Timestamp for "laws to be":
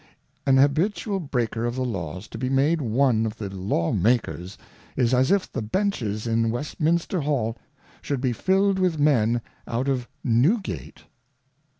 1.85-2.49